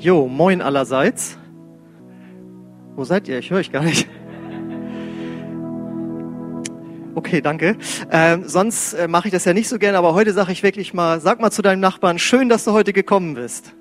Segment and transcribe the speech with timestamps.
[0.00, 1.36] Jo, moin allerseits.
[2.94, 3.38] Wo seid ihr?
[3.40, 4.08] Ich höre euch gar nicht.
[7.16, 7.76] Okay, danke.
[8.12, 10.94] Ähm, sonst äh, mache ich das ja nicht so gerne, aber heute sage ich wirklich
[10.94, 13.74] mal, sag mal zu deinem Nachbarn, schön, dass du heute gekommen bist.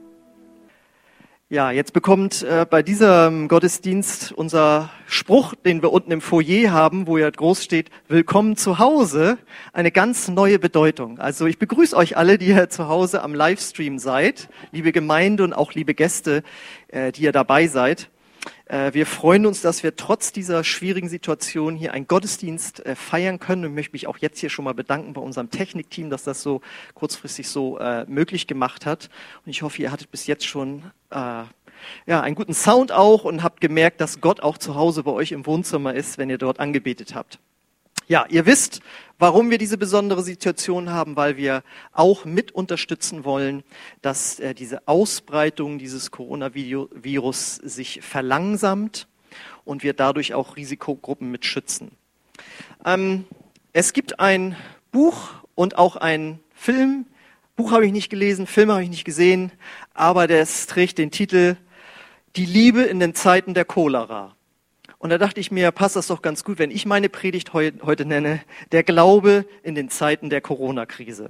[1.50, 7.08] Ja, jetzt bekommt äh, bei diesem Gottesdienst unser Spruch, den wir unten im Foyer haben,
[7.08, 9.38] wo ja groß steht, Willkommen zu Hause,
[9.72, 11.20] eine ganz neue Bedeutung.
[11.20, 15.54] Also ich begrüße euch alle, die ihr zu Hause am Livestream seid, liebe Gemeinde und
[15.54, 16.44] auch liebe Gäste,
[16.90, 18.10] äh, die ihr dabei seid.
[18.66, 23.40] Äh, wir freuen uns, dass wir trotz dieser schwierigen Situation hier einen Gottesdienst äh, feiern
[23.40, 26.42] können und möchte mich auch jetzt hier schon mal bedanken bei unserem Technikteam, dass das
[26.42, 26.62] so
[26.94, 29.10] kurzfristig so äh, möglich gemacht hat.
[29.46, 33.62] Und ich hoffe, ihr hattet bis jetzt schon ja, einen guten Sound auch und habt
[33.62, 37.16] gemerkt, dass Gott auch zu Hause bei euch im Wohnzimmer ist, wenn ihr dort angebetet
[37.16, 37.40] habt.
[38.10, 38.80] Ja, ihr wisst,
[39.20, 41.62] warum wir diese besondere Situation haben, weil wir
[41.92, 43.66] auch mit unterstützen wollen,
[44.02, 49.10] dass äh, diese Ausbreitung dieses Coronavirus sich verlangsamt
[49.66, 51.92] und wir dadurch auch Risikogruppen mit schützen.
[52.86, 53.26] Ähm,
[53.74, 54.56] es gibt ein
[54.94, 57.08] Buch und auch ein Film.
[57.58, 59.52] Buch habe ich nicht gelesen, Film habe ich nicht gesehen,
[59.94, 61.58] aber das trägt den Titel
[62.38, 64.37] Die Liebe in den Zeiten der Cholera.
[65.00, 67.72] Und da dachte ich mir, passt das doch ganz gut, wenn ich meine Predigt heu
[67.84, 71.30] heute nenne, der Glaube in den Zeiten der Corona-Krise.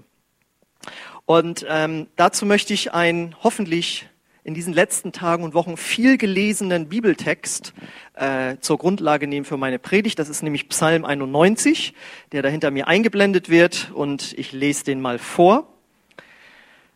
[1.25, 4.07] Und ähm, dazu möchte ich einen hoffentlich
[4.45, 7.73] in diesen letzten Tagen und Wochen viel gelesenen Bibeltext
[8.13, 10.17] äh, zur Grundlage nehmen für meine Predigt.
[10.19, 11.93] Das ist nämlich Psalm 91,
[12.31, 15.67] der dahinter mir eingeblendet wird und ich lese den mal vor.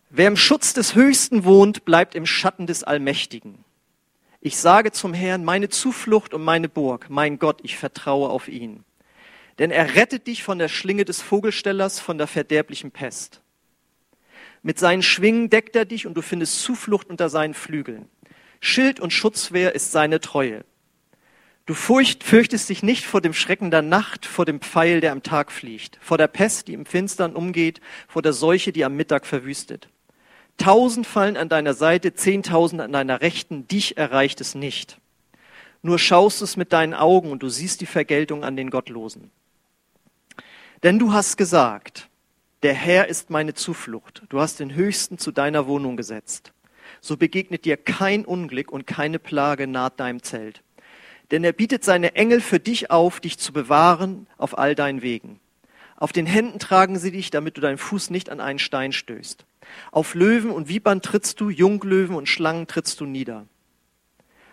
[0.09, 3.65] Wer im Schutz des Höchsten wohnt, bleibt im Schatten des Allmächtigen.
[4.43, 8.83] Ich sage zum Herrn, meine Zuflucht und meine Burg, mein Gott, ich vertraue auf ihn.
[9.59, 13.41] Denn er rettet dich von der Schlinge des Vogelstellers, von der verderblichen Pest.
[14.63, 18.09] Mit seinen Schwingen deckt er dich und du findest Zuflucht unter seinen Flügeln.
[18.59, 20.65] Schild und Schutzwehr ist seine Treue.
[21.67, 25.21] Du furcht, fürchtest dich nicht vor dem Schrecken der Nacht, vor dem Pfeil, der am
[25.21, 29.27] Tag fliegt, vor der Pest, die im Finstern umgeht, vor der Seuche, die am Mittag
[29.27, 29.87] verwüstet.
[30.61, 34.99] Tausend fallen an deiner Seite, zehntausend an deiner Rechten, dich erreicht es nicht.
[35.81, 39.31] Nur schaust es mit deinen Augen und du siehst die Vergeltung an den Gottlosen.
[40.83, 42.09] Denn du hast gesagt,
[42.61, 44.21] der Herr ist meine Zuflucht.
[44.29, 46.53] Du hast den Höchsten zu deiner Wohnung gesetzt.
[46.99, 50.61] So begegnet dir kein Unglück und keine Plage naht deinem Zelt.
[51.31, 55.39] Denn er bietet seine Engel für dich auf, dich zu bewahren auf all deinen Wegen.
[55.95, 59.43] Auf den Händen tragen sie dich, damit du deinen Fuß nicht an einen Stein stößt.
[59.91, 63.45] Auf Löwen und Vipern trittst du, Junglöwen und Schlangen trittst du nieder.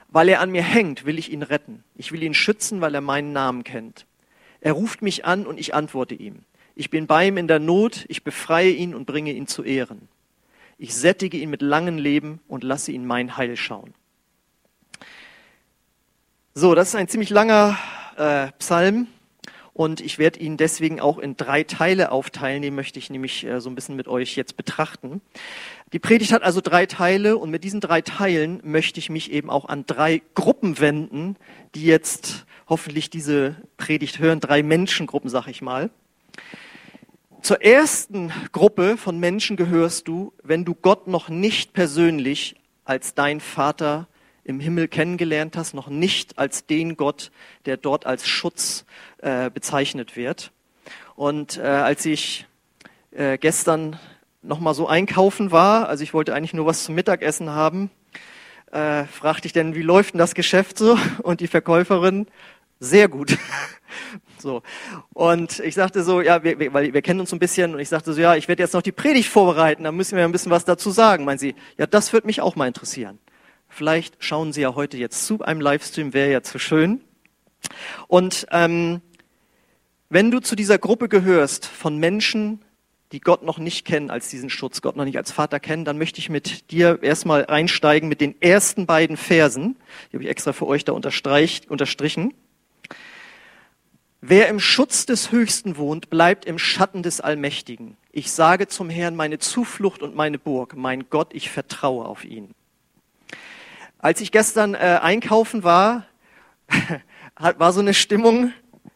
[0.09, 1.85] Weil er an mir hängt, will ich ihn retten.
[1.95, 4.07] Ich will ihn schützen, weil er meinen Namen kennt.
[4.61, 6.45] Er ruft mich an und ich antworte ihm.
[6.75, 10.09] Ich bin bei ihm in der Not, ich befreie ihn und bringe ihn zu Ehren.
[10.79, 13.95] Ich sättige ihn mit langem Leben und lasse ihn mein Heil schauen.
[16.55, 17.77] So, das ist ein ziemlich langer
[18.17, 19.09] äh, Psalm.
[19.79, 23.61] Und ich werde ihn deswegen auch in drei Teile aufteilen, die möchte ich nämlich äh,
[23.61, 25.21] so ein bisschen mit euch jetzt betrachten.
[25.93, 29.51] Die Predigt hat also drei Teile und mit diesen drei Teilen möchte ich mich eben
[29.51, 31.37] auch an drei Gruppen wenden,
[31.77, 35.91] die jetzt hoffentlich diese Predigt hören, drei Menschengruppen, sag ich mal.
[37.43, 43.39] Zur ersten Gruppe von Menschen gehörst du, wenn du Gott noch nicht persönlich als dein
[43.39, 44.09] Vater
[44.49, 47.31] im Himmel kennengelernt hast, noch nicht als den Gott,
[47.67, 48.87] der dort als Schutz
[49.19, 50.53] äh, bezeichnet wird.
[51.17, 52.47] Und äh, als ich
[53.11, 53.99] äh, gestern
[54.41, 57.91] noch mal so einkaufen war, also ich wollte eigentlich nur was zum Mittagessen haben,
[58.73, 60.99] äh, fragte ich denn, wie läuft denn das Geschäft so?
[61.23, 62.27] Und die Verkäuferin,
[62.81, 63.37] sehr gut.
[64.39, 64.63] so.
[65.13, 67.91] Und ich sagte so, ja, wir, wir, weil wir kennen uns ein bisschen, und ich
[67.91, 70.53] sagte so, ja, ich werde jetzt noch die Predigt vorbereiten, da müssen wir ein bisschen
[70.53, 71.27] was dazu sagen.
[71.27, 73.19] Meinen Sie, ja, das würde mich auch mal interessieren.
[73.79, 77.01] Vielleicht schauen Sie ja heute jetzt zu einem Livestream, wäre ja zu schön.
[78.09, 79.01] Und ähm,
[80.09, 82.61] wenn du zu dieser Gruppe gehörst von Menschen,
[83.13, 85.97] die Gott noch nicht kennen als diesen Schutz, Gott noch nicht als Vater kennen, dann
[85.97, 89.77] möchte ich mit dir erstmal einsteigen mit den ersten beiden Versen.
[90.11, 92.35] Die habe ich extra für euch da unterstrichen.
[94.21, 97.97] Wer im Schutz des Höchsten wohnt, bleibt im Schatten des Allmächtigen.
[98.11, 102.57] Ich sage zum Herrn meine Zuflucht und meine Burg, mein Gott, ich vertraue auf ihn.
[104.01, 106.07] Als ich gestern äh, einkaufen war,
[107.37, 108.53] war so eine Stimmung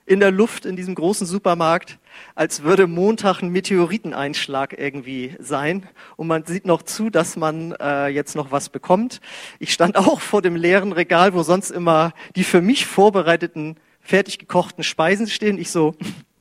[0.07, 1.99] in der Luft in diesem großen Supermarkt,
[2.37, 5.89] als würde Montag ein Meteoriteneinschlag irgendwie sein.
[6.15, 9.21] Und man sieht noch zu, dass man äh, jetzt noch was bekommt.
[9.59, 14.39] Ich stand auch vor dem leeren Regal, wo sonst immer die für mich vorbereiteten, fertig
[14.39, 15.59] gekochten Speisen stehen.
[15.59, 15.97] Ich so,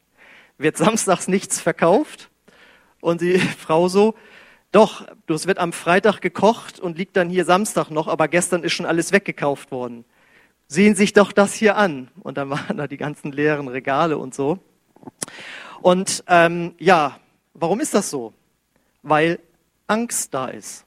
[0.59, 2.29] wird samstags nichts verkauft?
[2.99, 4.13] Und die Frau so,
[4.71, 8.71] Doch, das wird am Freitag gekocht und liegt dann hier Samstag noch, aber gestern ist
[8.71, 10.05] schon alles weggekauft worden.
[10.67, 12.09] Sehen sich doch das hier an.
[12.21, 14.59] Und dann waren da die ganzen leeren Regale und so.
[15.81, 17.19] Und ähm, ja,
[17.53, 18.33] warum ist das so?
[19.03, 19.39] Weil
[19.87, 20.85] Angst da ist.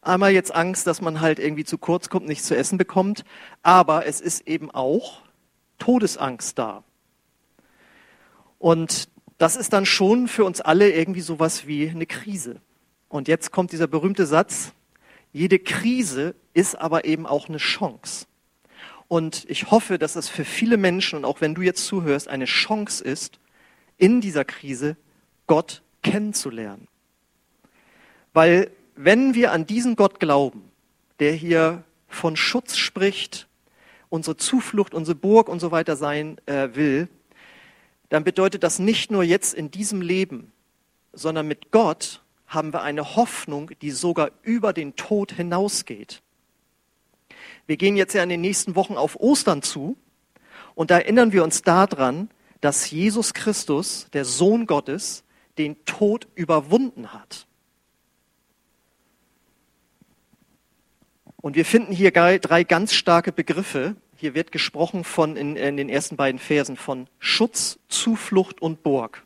[0.00, 3.24] Einmal jetzt Angst, dass man halt irgendwie zu kurz kommt, nichts zu essen bekommt,
[3.62, 5.20] aber es ist eben auch
[5.78, 6.84] Todesangst da.
[8.58, 12.62] Und das ist dann schon für uns alle irgendwie sowas wie eine Krise.
[13.10, 14.72] Und jetzt kommt dieser berühmte Satz,
[15.32, 18.26] jede Krise ist aber eben auch eine Chance.
[19.08, 22.44] Und ich hoffe, dass es für viele Menschen, und auch wenn du jetzt zuhörst, eine
[22.44, 23.40] Chance ist,
[23.98, 24.96] in dieser Krise
[25.48, 26.86] Gott kennenzulernen.
[28.32, 30.70] Weil wenn wir an diesen Gott glauben,
[31.18, 33.48] der hier von Schutz spricht,
[34.08, 37.08] unsere Zuflucht, unsere Burg und so weiter sein äh, will,
[38.08, 40.52] dann bedeutet das nicht nur jetzt in diesem Leben,
[41.12, 46.20] sondern mit Gott haben wir eine Hoffnung, die sogar über den Tod hinausgeht.
[47.66, 49.96] Wir gehen jetzt ja in den nächsten Wochen auf Ostern zu
[50.74, 52.28] und da erinnern wir uns daran,
[52.60, 55.22] dass Jesus Christus, der Sohn Gottes,
[55.58, 57.46] den Tod überwunden hat.
[61.36, 63.94] Und wir finden hier drei ganz starke Begriffe.
[64.16, 69.24] Hier wird gesprochen von in, in den ersten beiden Versen von Schutz, Zuflucht und Burg.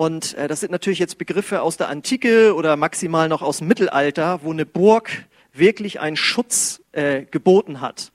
[0.00, 3.68] Und äh, das sind natürlich jetzt Begriffe aus der Antike oder maximal noch aus dem
[3.68, 8.10] Mittelalter, wo eine Burg wirklich einen Schutz äh, geboten hat.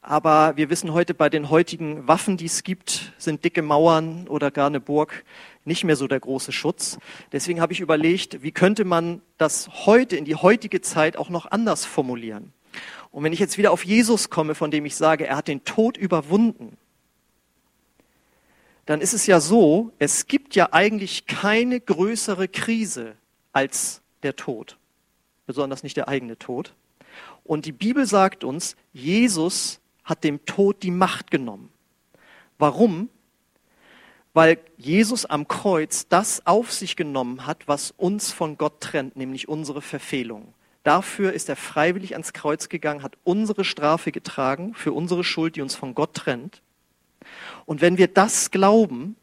[0.00, 4.52] Aber wir wissen heute, bei den heutigen Waffen, die es gibt, sind dicke Mauern oder
[4.52, 5.24] gar eine Burg
[5.64, 6.98] nicht mehr so der große Schutz.
[7.32, 11.50] Deswegen habe ich überlegt, wie könnte man das heute in die heutige Zeit auch noch
[11.50, 12.52] anders formulieren.
[13.10, 15.64] Und wenn ich jetzt wieder auf Jesus komme, von dem ich sage, er hat den
[15.64, 16.76] Tod überwunden,
[18.86, 23.16] dann ist es ja so, es gibt ja eigentlich keine größere Krise
[23.52, 24.76] als der Tod,
[25.46, 26.74] besonders nicht der eigene Tod.
[27.44, 31.70] Und die Bibel sagt uns, Jesus hat dem Tod die Macht genommen.
[32.58, 33.08] Warum?
[34.34, 39.48] weil Jesus am Kreuz das auf sich genommen hat, was uns von Gott trennt, nämlich
[39.48, 40.52] unsere Verfehlung.
[40.82, 45.62] Dafür ist er freiwillig ans Kreuz gegangen, hat unsere Strafe getragen für unsere Schuld, die
[45.62, 46.60] uns von Gott trennt.
[47.66, 49.16] Und wenn wir das glauben,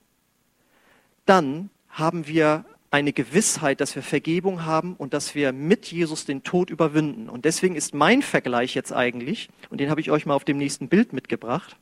[1.26, 6.44] dann haben wir eine Gewissheit, dass wir Vergebung haben und dass wir mit Jesus den
[6.44, 7.30] Tod überwinden.
[7.30, 10.58] Und deswegen ist mein Vergleich jetzt eigentlich, und den habe ich euch mal auf dem
[10.58, 11.78] nächsten Bild mitgebracht,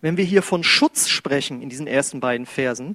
[0.00, 2.94] wenn wir hier von Schutz sprechen in diesen ersten beiden Versen,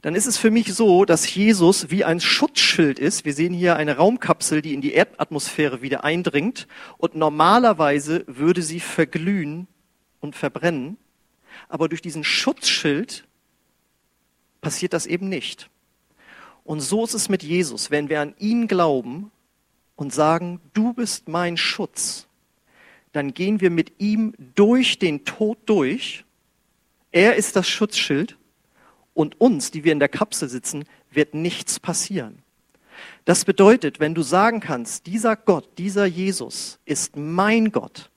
[0.00, 3.26] dann ist es für mich so, dass Jesus wie ein Schutzschild ist.
[3.26, 8.80] Wir sehen hier eine Raumkapsel, die in die Erdatmosphäre wieder eindringt und normalerweise würde sie
[8.80, 9.66] verglühen
[10.20, 10.96] und verbrennen.
[11.68, 13.26] Aber durch diesen Schutzschild
[14.60, 15.70] passiert das eben nicht.
[16.64, 17.90] Und so ist es mit Jesus.
[17.90, 19.30] Wenn wir an ihn glauben
[19.94, 22.26] und sagen, du bist mein Schutz,
[23.12, 26.24] dann gehen wir mit ihm durch den Tod durch.
[27.12, 28.36] Er ist das Schutzschild
[29.14, 32.42] und uns, die wir in der Kapsel sitzen, wird nichts passieren.
[33.24, 38.10] Das bedeutet, wenn du sagen kannst, dieser Gott, dieser Jesus ist mein Gott,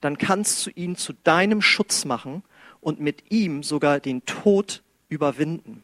[0.00, 2.42] dann kannst du ihn zu deinem Schutz machen
[2.80, 5.82] und mit ihm sogar den Tod überwinden.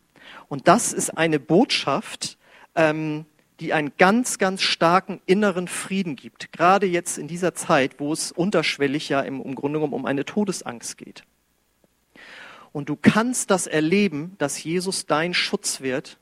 [0.49, 2.39] Und das ist eine Botschaft,
[2.75, 3.27] ähm,
[3.61, 6.53] die einen ganz, ganz starken inneren Frieden gibt.
[6.53, 10.25] Gerade jetzt in dieser Zeit, wo es unterschwellig ja im, im Grunde genommen um eine
[10.25, 11.25] Todesangst geht.
[12.73, 16.19] Und du kannst das erleben, dass Jesus dein Schutz wird,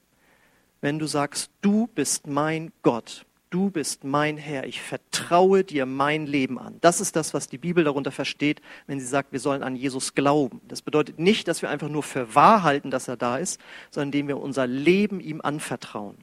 [0.82, 6.26] wenn du sagst, du bist mein Gott, du bist mein Herr, ich vertraue dir mein
[6.26, 6.78] Leben an.
[6.80, 10.14] Das ist das, was die Bibel darunter versteht, wenn sie sagt, wir sollen an Jesus
[10.14, 10.60] glauben.
[10.68, 14.08] Das bedeutet nicht, dass wir einfach nur für wahr halten, dass er da ist, sondern
[14.08, 16.16] indem wir unser Leben ihm anvertrauen.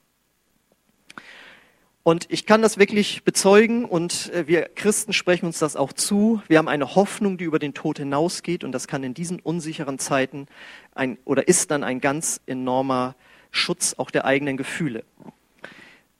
[2.01, 6.41] Und ich kann das wirklich bezeugen und äh, wir Christen sprechen uns das auch zu.
[6.48, 10.00] Wir haben eine Hoffnung, die über den Tod hinausgeht und das kann in diesen unsicheren
[10.00, 10.48] Zeiten
[10.95, 13.15] ein, oder ist dann ein ganz enormer
[13.51, 15.03] Schutz auch der eigenen Gefühle.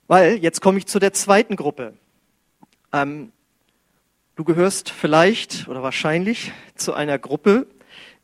[0.10, 1.94] Weil, jetzt komme ich zu der zweiten Gruppe.
[2.92, 3.32] Ähm,
[4.36, 7.68] du gehörst vielleicht oder wahrscheinlich zu einer Gruppe,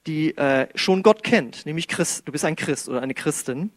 [0.07, 2.27] die äh, schon Gott kennt, nämlich Christ.
[2.27, 3.69] Du bist ein Christ oder eine Christin.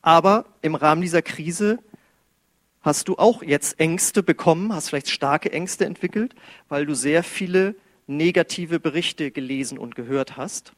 [0.00, 1.78] Aber im Rahmen dieser Krise
[2.80, 6.34] Hast du auch jetzt Ängste bekommen, hast vielleicht starke Ängste entwickelt,
[6.68, 10.72] weil du sehr viele negative Berichte gelesen und gehört hast?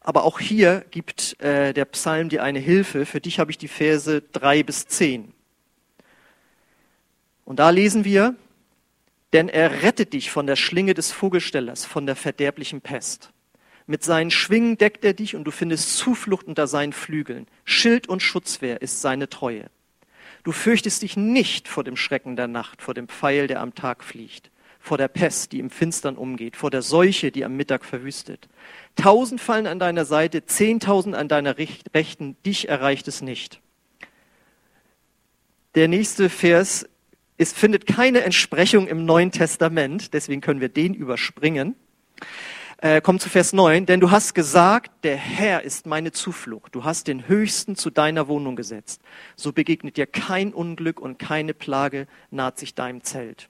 [0.00, 3.06] Aber auch hier gibt äh, der Psalm dir eine Hilfe.
[3.06, 5.32] Für dich habe ich die Verse drei bis zehn.
[7.50, 8.36] Und da lesen wir,
[9.32, 13.32] denn er rettet dich von der Schlinge des Vogelstellers, von der verderblichen Pest.
[13.88, 17.48] Mit seinen Schwingen deckt er dich und du findest Zuflucht unter seinen Flügeln.
[17.64, 19.68] Schild und Schutzwehr ist seine Treue.
[20.44, 24.04] Du fürchtest dich nicht vor dem Schrecken der Nacht, vor dem Pfeil, der am Tag
[24.04, 28.48] fliegt, vor der Pest, die im Finstern umgeht, vor der Seuche, die am Mittag verwüstet.
[28.94, 33.60] Tausend fallen an deiner Seite, zehntausend an deiner Rechten, dich erreicht es nicht.
[35.74, 36.88] Der nächste Vers
[37.40, 41.74] es findet keine Entsprechung im Neuen Testament, deswegen können wir den überspringen.
[42.76, 46.74] Äh, kommt zu Vers 9, denn du hast gesagt, der Herr ist meine Zuflucht.
[46.74, 49.00] Du hast den Höchsten zu deiner Wohnung gesetzt.
[49.36, 53.48] So begegnet dir kein Unglück und keine Plage naht sich deinem Zelt.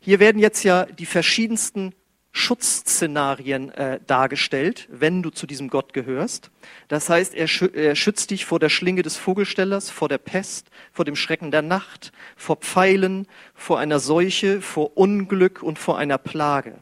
[0.00, 1.94] Hier werden jetzt ja die verschiedensten
[2.36, 6.50] Schutzszenarien äh, dargestellt, wenn du zu diesem Gott gehörst.
[6.88, 10.66] Das heißt, er, schü er, schützt dich vor der Schlinge des Vogelstellers, vor der Pest,
[10.92, 16.18] vor dem Schrecken der Nacht, vor Pfeilen, vor einer Seuche, vor Unglück und vor einer
[16.18, 16.80] Plage.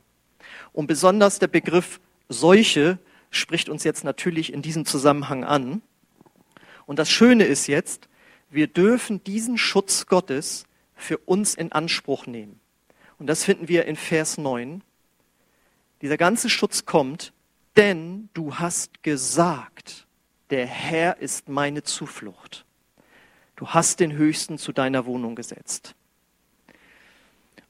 [0.72, 2.98] Und besonders der Begriff Seuche
[3.30, 5.82] spricht uns jetzt natürlich in diesem Zusammenhang an.
[6.86, 8.08] Und das Schöne ist jetzt,
[8.48, 12.58] wir dürfen diesen Schutz Gottes für uns in Anspruch nehmen.
[13.18, 14.82] Und das finden wir in Vers 9.
[16.02, 17.32] Dieser ganze Schutz kommt,
[17.76, 20.08] denn du hast gesagt,
[20.50, 22.64] der Herr ist meine Zuflucht.
[23.54, 25.94] Du hast den Höchsten zu deiner Wohnung gesetzt.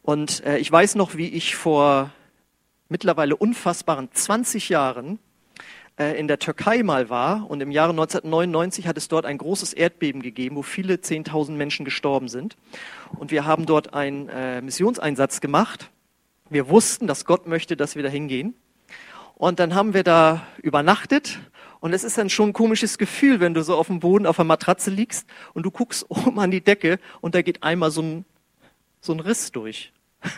[0.01, 2.11] Und äh, ich weiß noch, wie ich vor
[2.89, 5.19] mittlerweile unfassbaren 20 Jahren
[5.99, 9.75] äh, in der Türkei mal war und im Jahre 1999 hat es dort ein großes
[9.75, 12.57] Erdbeben gegeben, wo viele 10.000 Menschen gestorben sind.
[13.11, 15.92] Und wir haben dort einen äh, Missionseinsatz gemacht
[16.53, 18.55] wir wussten, dass Gott möchte, dass wir da hingehen.
[19.35, 21.39] Und dann haben wir da übernachtet.
[21.81, 24.37] Und es ist dann schon ein komisches Gefühl, wenn du so auf dem Boden auf
[24.37, 28.03] der Matratze liegst und du guckst oben an die Decke und da geht einmal so
[28.03, 28.25] ein,
[29.01, 29.93] so ein Riss durch.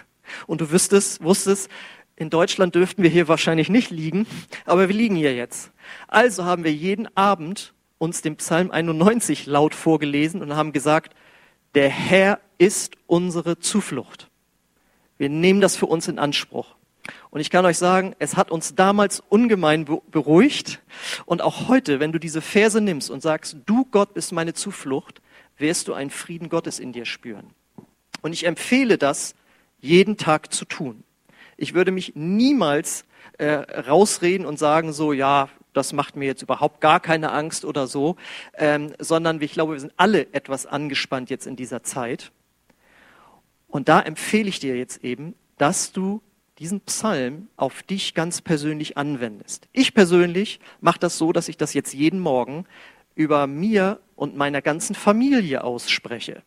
[0.47, 1.69] Und du wüsstest, wusstest,
[2.17, 4.27] in Deutschland dürften wir hier wahrscheinlich nicht liegen,
[4.65, 5.71] aber wir liegen hier jetzt.
[6.09, 11.15] Also haben wir jeden Abend uns den Psalm 91 laut vorgelesen und haben gesagt,
[11.75, 14.31] der Herr ist unsere Zuflucht.
[15.19, 16.75] Wir nehmen das für uns in Anspruch.
[17.31, 20.81] Und ich kann euch sagen, es hat uns damals ungemein beruhigt.
[21.27, 25.21] Und auch heute, wenn du diese Verse nimmst und sagst, du Gott bist meine Zuflucht,
[25.59, 27.51] wirst du einen Frieden Gottes in dir spüren.
[28.23, 29.35] Und ich empfehle das,
[29.81, 31.05] jeden Tag zu tun.
[31.57, 33.05] Ich würde mich niemals
[33.39, 37.87] äh, rausreden und sagen, so, ja, das macht mir jetzt überhaupt gar keine Angst oder
[37.87, 38.17] so,
[38.57, 42.33] ähm, sondern ich glaube, wir sind alle etwas angespannt jetzt in dieser Zeit.
[43.75, 46.23] Und da empfehle ich dir jetzt eben, dass du
[46.61, 49.67] diesen Psalm auf dich ganz persönlich anwendest.
[49.73, 52.67] Ich persönlich mache das so, dass ich das jetzt jeden Morgen
[53.17, 56.45] über mir und meiner ganzen Familie ausspreche.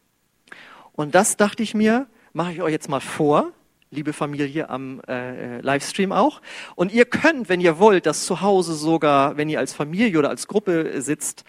[0.93, 3.51] Und das dachte ich mir, mache ich euch jetzt mal vor,
[3.91, 6.41] liebe Familie am äh, Livestream auch.
[6.77, 10.29] Und ihr könnt, wenn ihr wollt, das zu Hause sogar, wenn ihr als Familie oder
[10.29, 11.43] als Gruppe sitzt,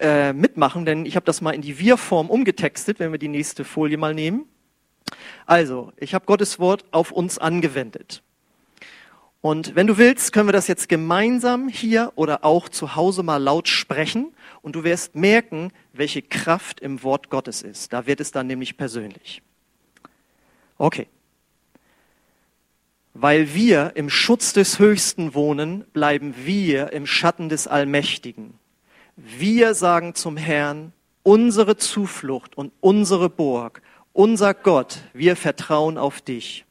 [0.00, 3.62] äh, mitmachen, denn ich habe das mal in die Wir-Form umgetextet, wenn wir die nächste
[3.62, 4.48] Folie mal nehmen.
[5.46, 8.22] Also, ich habe Gottes Wort auf uns angewendet.
[9.42, 13.38] Und wenn du willst, können wir das jetzt gemeinsam hier oder auch zu Hause mal
[13.38, 17.92] laut sprechen und du wirst merken, welche Kraft im Wort Gottes ist.
[17.92, 19.42] Da wird es dann nämlich persönlich.
[20.76, 21.06] Okay.
[23.14, 28.54] Weil wir im Schutz des Höchsten wohnen, bleiben wir im Schatten des Allmächtigen.
[29.16, 36.64] Wir sagen zum Herrn, unsere Zuflucht und unsere Burg unser Gott, wir vertrauen auf dich.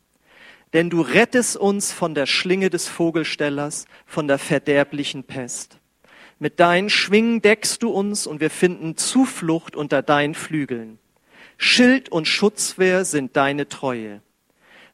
[0.74, 5.80] Denn du rettest uns von der Schlinge des Vogelstellers, von der verderblichen Pest.
[6.38, 11.00] Mit deinen Schwingen deckst du uns und wir finden Zuflucht unter deinen Flügeln.
[11.58, 14.22] Schild und Schutzwehr sind deine Treue.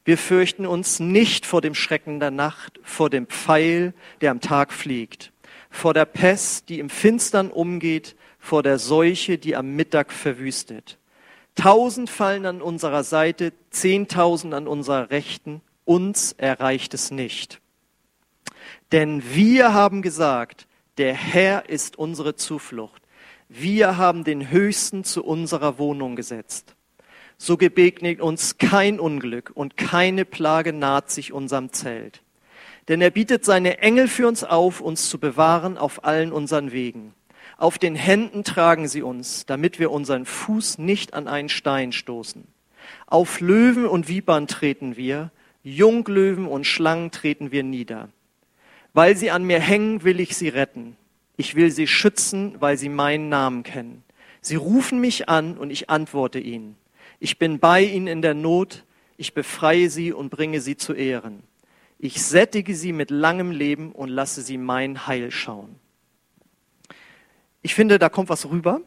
[0.05, 4.71] Wir fürchten uns nicht vor dem Schrecken der Nacht, vor dem Pfeil, der am Tag
[4.71, 5.31] fliegt,
[5.69, 10.97] vor der Pest, die im Finstern umgeht, vor der Seuche, die am Mittag verwüstet.
[11.55, 17.61] Tausend fallen an unserer Seite, zehntausend an unserer Rechten, uns erreicht es nicht.
[18.91, 23.01] Denn wir haben gesagt, der Herr ist unsere Zuflucht.
[23.49, 26.75] Wir haben den Höchsten zu unserer Wohnung gesetzt.
[27.37, 32.21] So gebegnet uns kein Unglück und keine Plage naht sich unserem Zelt.
[32.87, 37.13] Denn er bietet seine Engel für uns auf, uns zu bewahren auf allen unseren Wegen.
[37.57, 42.45] Auf den Händen tragen sie uns, damit wir unseren Fuß nicht an einen Stein stoßen.
[43.07, 45.31] Auf Löwen und Vipern treten wir,
[45.63, 48.09] Junglöwen und Schlangen treten wir nieder.
[48.93, 50.95] Weil sie an mir hängen, will ich sie retten.
[51.37, 54.03] Ich will sie schützen, weil sie meinen Namen kennen.
[54.41, 56.75] Sie rufen mich an und ich antworte ihnen.
[57.19, 58.85] Ich bin bei ihnen in der Not,
[59.17, 61.43] ich befreie sie und bringe sie zu Ehren.
[61.97, 65.79] Ich sättige sie mit langem Leben und lasse sie mein Heil schauen.
[67.65, 68.81] Ich finde, da kommt was rüber.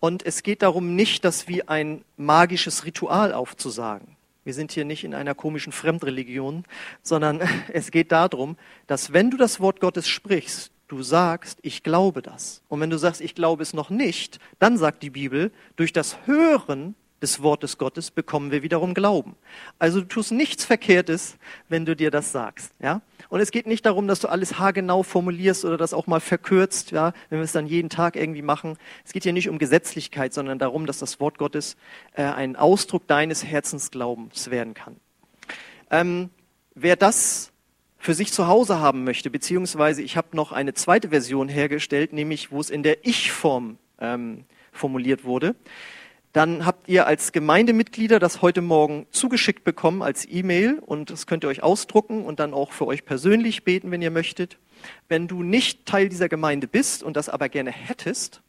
[0.00, 4.16] Und es geht darum nicht, dass wir ein magisches Ritual aufzusagen.
[4.44, 6.64] Wir sind hier nicht in einer komischen Fremdreligion,
[7.02, 8.56] sondern es geht darum,
[8.86, 12.62] dass wenn du das Wort Gottes sprichst, du sagst, ich glaube das.
[12.70, 16.16] Und wenn du sagst, ich glaube es noch nicht, dann sagt die Bibel, durch das
[16.24, 19.36] Hören des Wortes Gottes bekommen wir wiederum Glauben.
[19.78, 21.36] Also du tust nichts Verkehrtes,
[21.68, 23.00] wenn du dir das sagst, ja.
[23.28, 26.90] Und es geht nicht darum, dass du alles haargenau formulierst oder das auch mal verkürzt,
[26.90, 28.76] ja, wenn wir es dann jeden Tag irgendwie machen.
[29.06, 31.76] Es geht hier nicht um Gesetzlichkeit, sondern darum, dass das Wort Gottes
[32.14, 34.96] äh, ein Ausdruck deines Herzensglaubens werden kann.
[35.90, 36.30] Ähm,
[36.74, 37.52] wer das
[37.96, 42.50] für sich zu Hause haben möchte, beziehungsweise ich habe noch eine zweite Version hergestellt, nämlich
[42.50, 45.54] wo es in der Ich-Form ähm, formuliert wurde
[46.32, 51.44] dann habt ihr als Gemeindemitglieder das heute Morgen zugeschickt bekommen als E-Mail und das könnt
[51.44, 54.56] ihr euch ausdrucken und dann auch für euch persönlich beten, wenn ihr möchtet.
[55.08, 58.40] Wenn du nicht Teil dieser Gemeinde bist und das aber gerne hättest,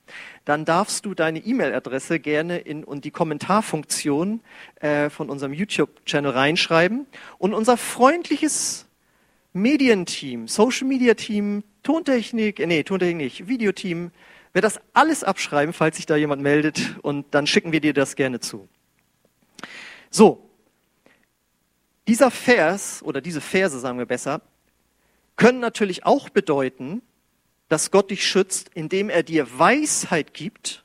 [0.46, 4.40] dann darfst du deine E-Mail-Adresse gerne in und die Kommentarfunktion
[4.80, 7.06] äh, von unserem YouTube-Channel reinschreiben
[7.38, 8.88] und unser freundliches
[9.52, 14.12] Medienteam, Social Media Team, Tontechnik, äh, nee, Tontechnik nicht, Videoteam,
[14.54, 18.16] werde das alles abschreiben, falls sich da jemand meldet, und dann schicken wir dir das
[18.16, 18.70] gerne zu.
[20.10, 20.48] So,
[22.08, 24.42] dieser Vers oder diese Verse, sagen wir besser,
[25.36, 27.02] können natürlich auch bedeuten,
[27.70, 30.84] dass Gott dich schützt, indem er dir Weisheit gibt,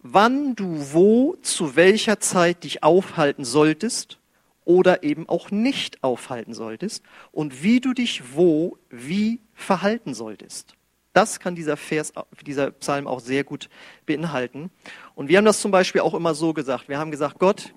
[0.00, 4.18] wann du wo, zu welcher Zeit dich aufhalten solltest
[4.64, 10.74] oder eben auch nicht aufhalten solltest und wie du dich wo, wie verhalten solltest.
[11.18, 12.12] Das kann dieser Vers,
[12.46, 13.68] dieser Psalm auch sehr gut
[14.06, 14.70] beinhalten.
[15.16, 16.88] Und wir haben das zum Beispiel auch immer so gesagt.
[16.88, 17.74] Wir haben gesagt, Gott,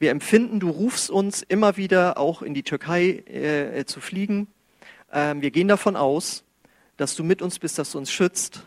[0.00, 4.48] wir empfinden, du rufst uns immer wieder auch in die Türkei äh, zu fliegen.
[5.12, 6.42] Ähm, wir gehen davon aus,
[6.96, 8.66] dass du mit uns bist, dass du uns schützt.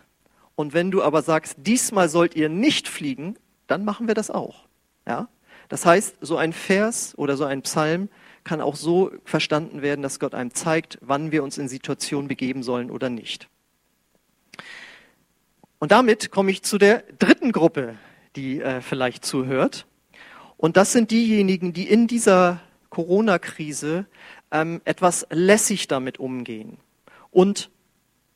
[0.55, 3.35] Und wenn du aber sagst, diesmal sollt ihr nicht fliegen,
[3.67, 4.63] dann machen wir das auch.
[5.05, 5.27] Ja?
[5.67, 8.07] Das heißt, so ein Vers oder so ein Psalm
[8.45, 12.63] kann auch so verstanden werden, dass Gott einem zeigt, wann wir uns in Situationen begeben
[12.63, 13.49] sollen oder nicht.
[15.79, 17.95] Und damit komme ich zu der dritten Gruppe,
[18.35, 19.87] die äh, vielleicht zuhört.
[20.57, 24.05] Und das sind diejenigen, die in dieser Corona-Krise
[24.51, 26.77] ähm, etwas lässig damit umgehen
[27.31, 27.69] und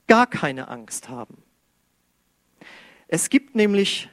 [0.07, 1.43] gar keine Angst haben.
[3.09, 4.09] Es gibt nämlich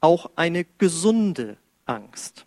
[0.00, 2.46] auch eine gesunde Angst.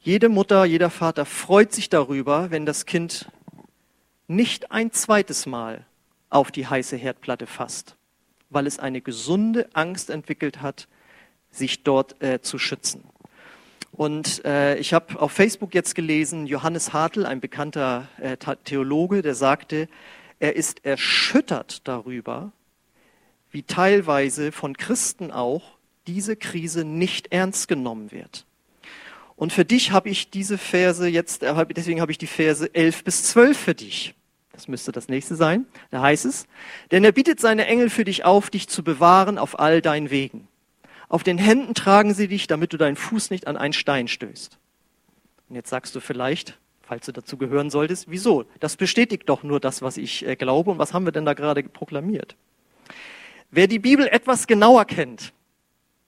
[0.00, 3.30] Jede Mutter, jeder Vater freut sich darüber, wenn das Kind
[4.26, 5.86] nicht ein zweites Mal
[6.30, 7.97] auf die heiße Herdplatte fasst
[8.50, 10.88] weil es eine gesunde Angst entwickelt hat,
[11.50, 13.04] sich dort äh, zu schützen.
[13.92, 19.34] Und äh, ich habe auf Facebook jetzt gelesen, Johannes Hartl, ein bekannter äh, Theologe, der
[19.34, 19.88] sagte,
[20.38, 22.52] er ist erschüttert darüber,
[23.50, 28.46] wie teilweise von Christen auch diese Krise nicht ernst genommen wird.
[29.36, 33.04] Und für dich habe ich diese Verse jetzt, äh, deswegen habe ich die Verse 11
[33.04, 34.14] bis 12 für dich.
[34.58, 35.66] Das müsste das nächste sein.
[35.92, 36.48] Da heißt es,
[36.90, 40.48] denn er bietet seine Engel für dich auf, dich zu bewahren auf all deinen Wegen.
[41.08, 44.58] Auf den Händen tragen sie dich, damit du deinen Fuß nicht an einen Stein stößt.
[45.48, 48.46] Und jetzt sagst du vielleicht, falls du dazu gehören solltest, wieso?
[48.58, 50.72] Das bestätigt doch nur das, was ich äh, glaube.
[50.72, 52.34] Und was haben wir denn da gerade proklamiert?
[53.52, 55.32] Wer die Bibel etwas genauer kennt,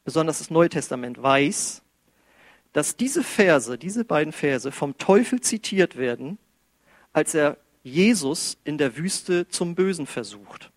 [0.04, 1.82] besonders das Neue Testament, weiß,
[2.72, 6.36] dass diese Verse, diese beiden Verse vom Teufel zitiert werden,
[7.12, 10.70] als er Jesus in der Wüste zum Bösen versucht.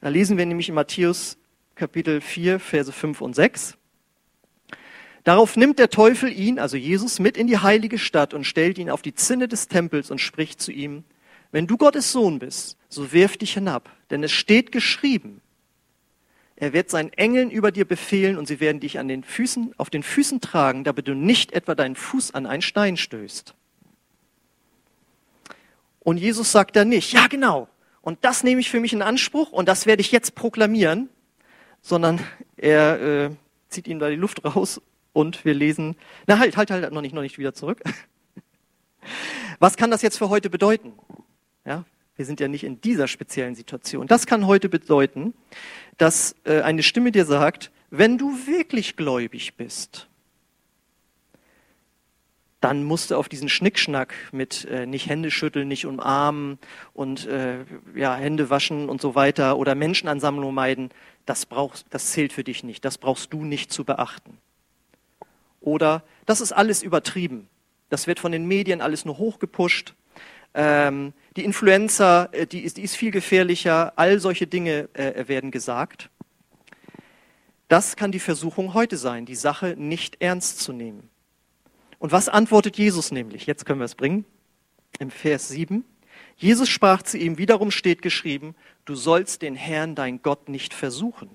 [0.00, 1.38] Da lesen wir nämlich in Matthäus
[1.74, 3.76] Kapitel 4, Verse 5 und 6.
[5.24, 8.90] Darauf nimmt der Teufel ihn, also Jesus, mit in die heilige Stadt und stellt ihn
[8.90, 11.04] auf die Zinne des Tempels und spricht zu ihm,
[11.52, 15.40] wenn du Gottes Sohn bist, so wirf dich hinab, denn es steht geschrieben,
[16.56, 19.90] er wird seinen Engeln über dir befehlen und sie werden dich an den Füßen, auf
[19.90, 23.54] den Füßen tragen, damit du nicht etwa deinen Fuß an einen Stein stößt.
[26.06, 27.66] Und Jesus sagt dann nicht, ja genau,
[28.00, 31.08] und das nehme ich für mich in Anspruch und das werde ich jetzt proklamieren,
[31.80, 32.20] sondern
[32.56, 33.30] er äh,
[33.70, 34.80] zieht ihm da die Luft raus
[35.12, 35.96] und wir lesen,
[36.28, 37.82] na halt, halt, halt, noch nicht, noch nicht wieder zurück.
[39.58, 40.92] Was kann das jetzt für heute bedeuten?
[41.64, 44.06] Ja, wir sind ja nicht in dieser speziellen Situation.
[44.06, 45.34] Das kann heute bedeuten,
[45.98, 50.06] dass äh, eine Stimme dir sagt, wenn du wirklich gläubig bist,
[52.66, 56.58] dann musst du auf diesen Schnickschnack mit äh, nicht Hände schütteln, nicht umarmen
[56.94, 57.58] und äh,
[57.94, 60.90] ja, Hände waschen und so weiter oder Menschenansammlung meiden,
[61.26, 64.38] das, brauchst, das zählt für dich nicht, das brauchst du nicht zu beachten.
[65.60, 67.46] Oder das ist alles übertrieben,
[67.88, 69.94] das wird von den Medien alles nur hochgepusht,
[70.52, 75.52] ähm, die Influenza, äh, die, ist, die ist viel gefährlicher, all solche Dinge äh, werden
[75.52, 76.10] gesagt.
[77.68, 81.10] Das kann die Versuchung heute sein, die Sache nicht ernst zu nehmen.
[81.98, 83.46] Und was antwortet Jesus nämlich?
[83.46, 84.24] Jetzt können wir es bringen.
[84.98, 85.84] Im Vers 7.
[86.36, 88.54] Jesus sprach zu ihm, wiederum steht geschrieben,
[88.84, 91.30] du sollst den Herrn, dein Gott, nicht versuchen.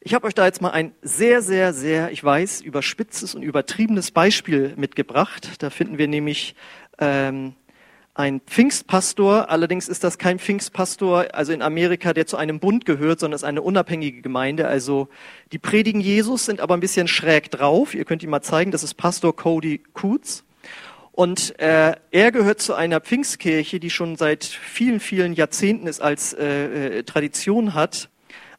[0.00, 4.10] Ich habe euch da jetzt mal ein sehr, sehr, sehr, ich weiß, überspitztes und übertriebenes
[4.10, 5.62] Beispiel mitgebracht.
[5.62, 6.54] Da finden wir nämlich
[6.98, 7.54] ähm,
[8.18, 13.20] ein Pfingstpastor, allerdings ist das kein Pfingstpastor, also in Amerika, der zu einem Bund gehört,
[13.20, 14.66] sondern es ist eine unabhängige Gemeinde.
[14.66, 15.08] Also
[15.52, 17.94] die predigen Jesus, sind aber ein bisschen schräg drauf.
[17.94, 20.42] Ihr könnt ihn mal zeigen, das ist Pastor Cody Kutz.
[21.12, 26.32] Und äh, er gehört zu einer Pfingstkirche, die schon seit vielen, vielen Jahrzehnten es als
[26.32, 28.08] äh, äh Tradition hat,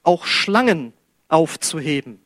[0.04, 0.94] auch Schlangen
[1.28, 2.22] aufzuheben.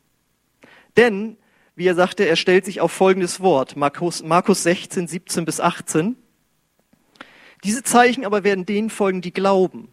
[0.96, 1.36] Denn,
[1.74, 6.16] wie er sagte, er stellt sich auf folgendes Wort, Markus, Markus 16, 17 bis 18.
[7.64, 9.88] Diese Zeichen aber werden denen folgen, die glauben.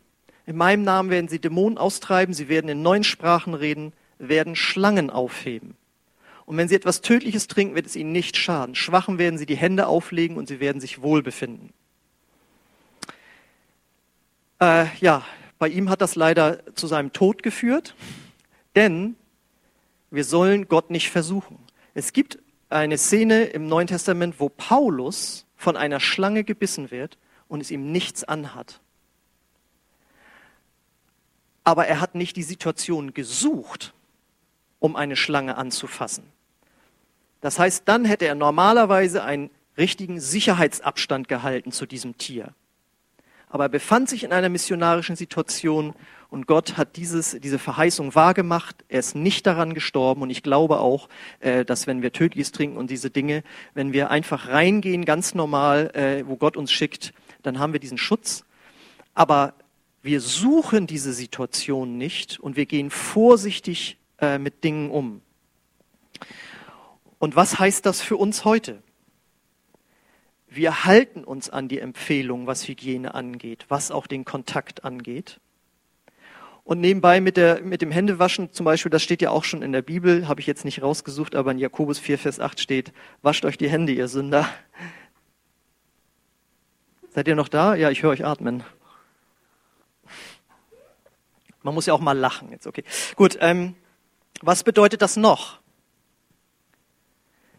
[0.46, 5.10] In meinem Namen werden sie Dämonen austreiben, sie werden in neuen Sprachen reden, werden Schlangen
[5.10, 5.76] aufheben.
[6.46, 8.76] Und wenn sie etwas Tödliches trinken, wird es ihnen nicht schaden.
[8.76, 11.72] Schwachen werden sie die Hände auflegen und sie werden sich wohl befinden.
[14.60, 15.26] Äh, ja,
[15.58, 17.96] bei ihm hat das leider zu seinem Tod geführt,
[18.76, 19.16] denn
[20.10, 21.58] wir sollen Gott nicht versuchen.
[21.94, 27.18] Es gibt eine Szene im Neuen Testament, wo Paulus von einer Schlange gebissen wird
[27.52, 28.80] und es ihm nichts anhat.
[31.66, 33.94] Aber er hat nicht die Situation gesucht,
[34.80, 36.24] um eine Schlange anzufassen.
[37.42, 42.54] Das heißt, dann hätte er normalerweise einen richtigen Sicherheitsabstand gehalten zu diesem Tier.
[43.50, 45.94] Aber er befand sich in einer missionarischen Situation
[46.30, 48.86] und Gott hat dieses, diese Verheißung wahrgemacht.
[48.88, 51.10] Er ist nicht daran gestorben und ich glaube auch,
[51.42, 55.92] äh, dass wenn wir Tödliches trinken und diese Dinge, wenn wir einfach reingehen, ganz normal,
[55.94, 58.44] äh, wo Gott uns schickt, dann haben wir diesen Schutz.
[59.14, 59.54] Aber
[60.02, 65.22] wir suchen diese Situation nicht und wir gehen vorsichtig äh, mit Dingen um.
[67.20, 68.82] Und was heißt das für uns heute?
[70.48, 75.40] Wir halten uns an die Empfehlung, was Hygiene angeht, was auch den Kontakt angeht.
[76.64, 79.72] Und nebenbei mit, der, mit dem Händewaschen zum Beispiel, das steht ja auch schon in
[79.72, 83.46] der Bibel, habe ich jetzt nicht rausgesucht, aber in Jakobus 4, Vers 8 steht, wascht
[83.46, 84.48] euch die Hände, ihr Sünder.
[87.14, 87.76] Seid ihr noch da?
[87.76, 88.64] Ja, ich höre euch atmen.
[91.62, 92.84] Man muss ja auch mal lachen jetzt, okay.
[93.16, 93.76] Gut, ähm,
[94.42, 95.60] was bedeutet das noch?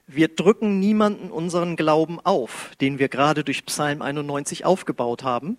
[0.07, 5.59] Wir drücken niemanden unseren Glauben auf, den wir gerade durch Psalm 91 aufgebaut haben,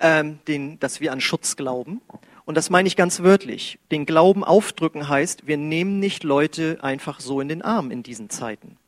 [0.00, 2.00] ähm, den, dass wir an Schutz glauben.
[2.44, 3.78] Und das meine ich ganz wörtlich.
[3.90, 8.30] Den Glauben aufdrücken heißt, wir nehmen nicht Leute einfach so in den Arm in diesen
[8.30, 8.78] Zeiten.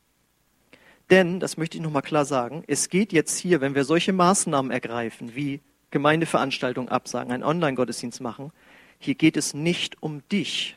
[1.10, 4.70] Denn, das möchte ich nochmal klar sagen, es geht jetzt hier, wenn wir solche Maßnahmen
[4.70, 8.52] ergreifen, wie Gemeindeveranstaltungen absagen, einen Online-Gottesdienst machen,
[8.98, 10.76] hier geht es nicht um dich,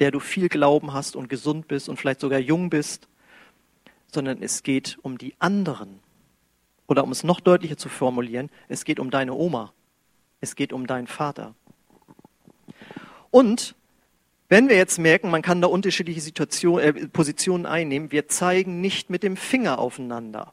[0.00, 3.08] der du viel Glauben hast und gesund bist und vielleicht sogar jung bist,
[4.06, 6.00] sondern es geht um die anderen.
[6.86, 9.74] Oder um es noch deutlicher zu formulieren, es geht um deine Oma,
[10.40, 11.54] es geht um deinen Vater.
[13.30, 13.74] Und
[14.48, 19.10] wenn wir jetzt merken, man kann da unterschiedliche Situation, äh, Positionen einnehmen, wir zeigen nicht
[19.10, 20.52] mit dem Finger aufeinander.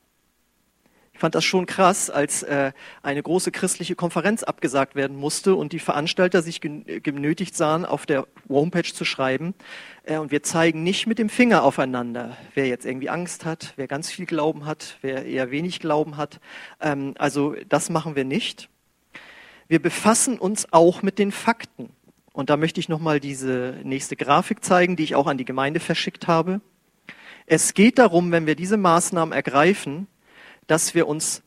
[1.16, 5.72] Ich fand das schon krass, als äh, eine große christliche Konferenz abgesagt werden musste und
[5.72, 9.54] die Veranstalter sich genötigt sahen, auf der Homepage zu schreiben.
[10.04, 13.88] Äh, und wir zeigen nicht mit dem Finger aufeinander, wer jetzt irgendwie Angst hat, wer
[13.88, 16.42] ganz viel Glauben hat, wer eher wenig Glauben hat.
[16.82, 18.68] Ähm, also das machen wir nicht.
[19.70, 21.92] Wir befassen uns auch mit den Fakten.
[22.36, 25.80] Und da möchte ich nochmal diese nächste Grafik zeigen, die ich auch an die Gemeinde
[25.80, 26.60] verschickt habe.
[27.46, 30.08] Es geht darum, wenn wir diese Maßnahmen ergreifen,
[30.68, 31.44] dass wir uns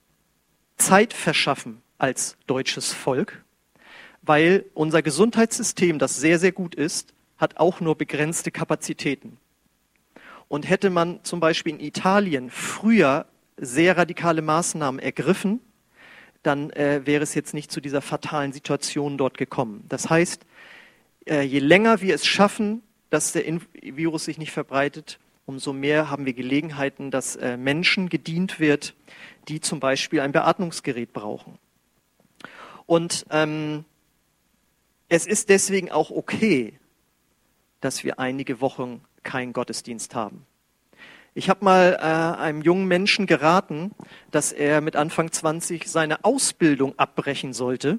[0.79, 3.45] Zeit verschaffen als deutsches Volk,
[4.23, 9.37] weil unser Gesundheitssystem, das sehr, sehr gut ist, hat auch nur begrenzte Kapazitäten.
[10.49, 13.27] Und hätte man zum Beispiel in Italien früher
[13.59, 15.61] sehr radikale Maßnahmen ergriffen,
[16.43, 19.85] dann äh, wäre es jetzt nicht zu dieser fatalen Situation dort gekommen.
[19.91, 20.47] Das heißt,
[21.29, 23.45] je länger wir es schaffen, dass der
[23.83, 28.95] Virus sich nicht verbreitet, umso mehr haben wir Gelegenheiten, dass äh, Menschen gedient wird,
[29.49, 31.59] die zum Beispiel ein Beatmungsgerät brauchen.
[32.85, 33.85] Und ähm,
[35.09, 36.75] es ist deswegen auch okay,
[37.81, 40.45] dass wir einige Wochen keinen Gottesdienst haben.
[41.35, 43.93] Ich habe mal äh, einem jungen Menschen geraten,
[44.31, 47.99] dass er mit Anfang 20 seine Ausbildung abbrechen sollte,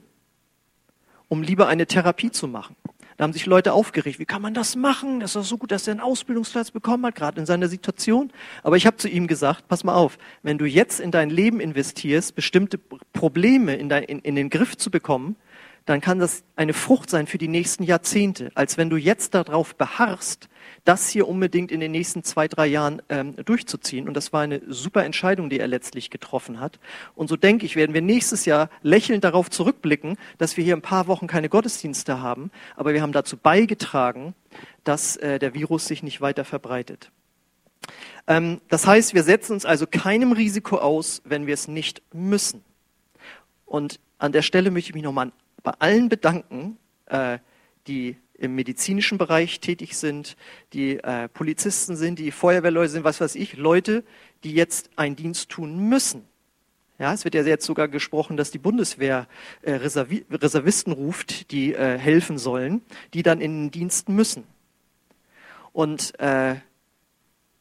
[1.30, 2.76] um lieber eine Therapie zu machen.
[3.20, 5.20] Da haben sich Leute aufgeregt, wie kann man das machen?
[5.20, 8.32] Das ist doch so gut, dass er einen Ausbildungsplatz bekommen hat, gerade in seiner Situation.
[8.64, 11.60] Aber ich habe zu ihm gesagt, pass mal auf, wenn du jetzt in dein Leben
[11.60, 15.36] investierst, bestimmte Probleme in, dein, in, in den Griff zu bekommen,
[15.89, 19.73] dann kann das eine Frucht sein für die nächsten Jahrzehnte, als wenn du jetzt darauf
[19.75, 20.47] beharrst,
[20.86, 24.08] das hier unbedingt in den nächsten zwei, drei Jahren ähm, durchzuziehen.
[24.08, 26.80] Und das war eine super Entscheidung, die er letztlich getroffen hat.
[27.15, 30.84] Und so denke ich, werden wir nächstes Jahr lächelnd darauf zurückblicken, dass wir hier ein
[30.84, 34.36] paar Wochen keine Gottesdienste haben, aber wir haben dazu beigetragen,
[34.84, 37.10] dass äh, der Virus sich nicht weiter verbreitet.
[38.28, 42.63] Ähm, das heißt, wir setzen uns also keinem Risiko aus, wenn wir es nicht müssen.
[43.65, 45.32] Und an der Stelle möchte ich mich nochmal
[45.63, 47.39] bei allen bedanken, äh,
[47.88, 50.38] die im medizinischen Bereich tätig sind,
[50.74, 54.04] die äh, Polizisten sind, die Feuerwehrleute sind, was weiß ich, Leute,
[54.43, 56.24] die jetzt einen Dienst tun müssen.
[57.00, 59.28] Ja, es wird ja jetzt sogar gesprochen, dass die Bundeswehr
[59.62, 62.82] äh, Reservi Reservisten ruft, die äh, helfen sollen,
[63.13, 64.43] die dann in den Dienst müssen.
[65.72, 66.56] Und äh,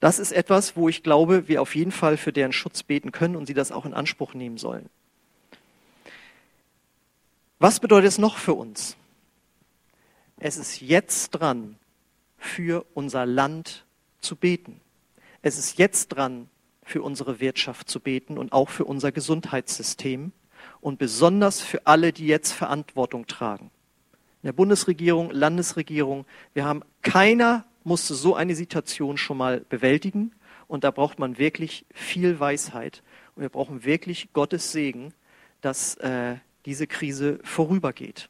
[0.01, 3.37] das ist etwas, wo ich glaube, wir auf jeden Fall für deren Schutz beten können
[3.37, 4.89] und sie das auch in Anspruch nehmen sollen.
[7.59, 8.97] Was bedeutet es noch für uns?
[10.39, 11.77] Es ist jetzt dran,
[12.37, 13.85] für unser Land
[14.21, 14.81] zu beten.
[15.43, 16.49] Es ist jetzt dran,
[16.85, 20.33] für unsere Wirtschaft zu beten und auch für unser Gesundheitssystem
[20.81, 23.71] und besonders für alle, die jetzt Verantwortung tragen.
[24.43, 30.33] In der Bundesregierung, Landesregierung, wir haben keiner musste so eine Situation schon mal bewältigen
[30.69, 33.03] und da braucht man wirklich viel Weisheit
[33.35, 35.13] und wir brauchen wirklich Gottes Segen,
[35.61, 38.29] dass äh, diese Krise vorübergeht.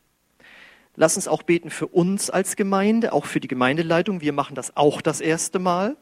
[0.97, 4.21] Lass uns auch beten für uns als Gemeinde, auch für die Gemeindeleitung.
[4.21, 5.97] Wir machen das auch das erste Mal.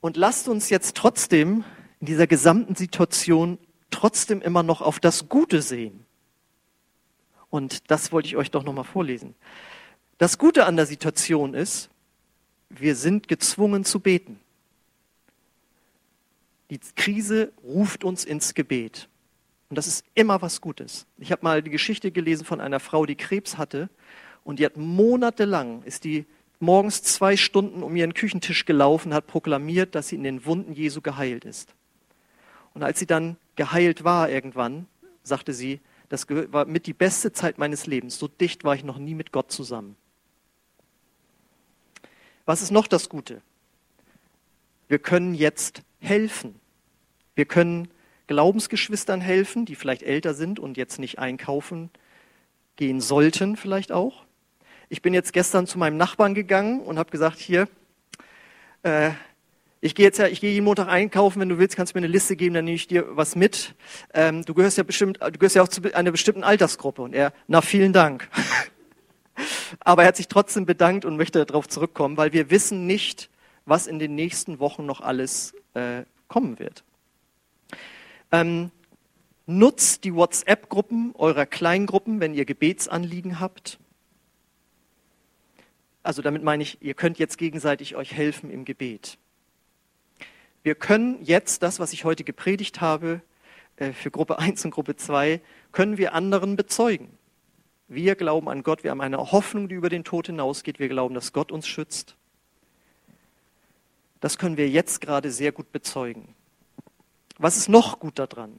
[0.00, 1.64] Und lasst uns jetzt trotzdem
[2.00, 3.58] in dieser gesamten Situation
[3.90, 6.04] trotzdem immer noch auf das Gute sehen.
[7.50, 9.34] Und das wollte ich euch doch nochmal vorlesen.
[10.18, 11.90] Das Gute an der Situation ist,
[12.70, 14.40] wir sind gezwungen zu beten.
[16.70, 19.08] Die Krise ruft uns ins Gebet.
[19.72, 21.06] Und das ist immer was Gutes.
[21.16, 23.88] Ich habe mal die Geschichte gelesen von einer Frau, die Krebs hatte
[24.44, 26.26] und die hat monatelang, ist die
[26.60, 31.00] morgens zwei Stunden um ihren Küchentisch gelaufen, hat proklamiert, dass sie in den Wunden Jesu
[31.00, 31.74] geheilt ist.
[32.74, 34.88] Und als sie dann geheilt war irgendwann,
[35.22, 35.80] sagte sie,
[36.10, 38.18] das war mit die beste Zeit meines Lebens.
[38.18, 39.96] So dicht war ich noch nie mit Gott zusammen.
[42.44, 43.40] Was ist noch das Gute?
[44.88, 46.60] Wir können jetzt helfen.
[47.34, 47.88] Wir können
[48.26, 51.90] Glaubensgeschwistern helfen, die vielleicht älter sind und jetzt nicht einkaufen
[52.76, 54.24] gehen sollten, vielleicht auch.
[54.88, 57.68] Ich bin jetzt gestern zu meinem Nachbarn gegangen und habe gesagt, hier,
[58.82, 59.10] äh,
[59.80, 62.04] ich gehe jetzt ja, ich gehe jeden Montag einkaufen, wenn du willst, kannst du mir
[62.04, 63.74] eine Liste geben, dann nehme ich dir was mit.
[64.14, 67.02] Ähm, du gehörst ja bestimmt, du gehörst ja auch zu einer bestimmten Altersgruppe.
[67.02, 68.28] Und er, na vielen Dank.
[69.80, 73.28] Aber er hat sich trotzdem bedankt und möchte darauf zurückkommen, weil wir wissen nicht,
[73.66, 76.84] was in den nächsten Wochen noch alles äh, kommen wird.
[78.32, 78.70] Ähm,
[79.46, 83.78] nutzt die WhatsApp-Gruppen eurer Kleingruppen, wenn ihr Gebetsanliegen habt.
[86.02, 89.18] Also damit meine ich, ihr könnt jetzt gegenseitig euch helfen im Gebet.
[90.62, 93.20] Wir können jetzt das, was ich heute gepredigt habe,
[93.76, 95.40] äh, für Gruppe 1 und Gruppe 2,
[95.70, 97.18] können wir anderen bezeugen.
[97.88, 100.78] Wir glauben an Gott, wir haben eine Hoffnung, die über den Tod hinausgeht.
[100.78, 102.16] Wir glauben, dass Gott uns schützt.
[104.20, 106.34] Das können wir jetzt gerade sehr gut bezeugen.
[107.38, 108.58] Was ist noch gut daran?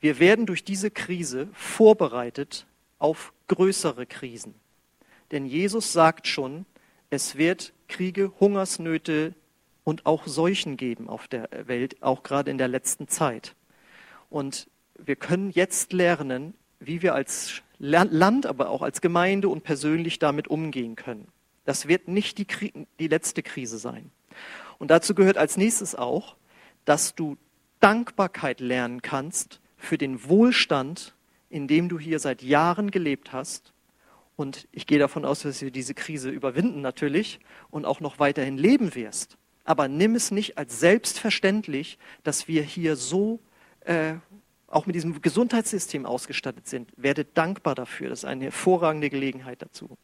[0.00, 2.66] Wir werden durch diese Krise vorbereitet
[2.98, 4.54] auf größere Krisen.
[5.30, 6.66] Denn Jesus sagt schon,
[7.10, 9.34] es wird Kriege, Hungersnöte
[9.82, 13.54] und auch Seuchen geben auf der Welt, auch gerade in der letzten Zeit.
[14.30, 20.18] Und wir können jetzt lernen, wie wir als Land, aber auch als Gemeinde und persönlich
[20.18, 21.28] damit umgehen können.
[21.64, 22.46] Das wird nicht die,
[22.98, 24.10] die letzte Krise sein.
[24.78, 26.36] Und dazu gehört als nächstes auch,
[26.84, 27.36] dass du
[27.80, 31.14] Dankbarkeit lernen kannst für den Wohlstand,
[31.50, 33.72] in dem du hier seit Jahren gelebt hast.
[34.36, 38.58] Und ich gehe davon aus, dass du diese Krise überwinden natürlich und auch noch weiterhin
[38.58, 39.36] leben wirst.
[39.64, 43.40] Aber nimm es nicht als selbstverständlich, dass wir hier so
[43.80, 44.14] äh,
[44.66, 46.90] auch mit diesem Gesundheitssystem ausgestattet sind.
[46.96, 48.08] Werde dankbar dafür.
[48.08, 49.96] Das ist eine hervorragende Gelegenheit dazu.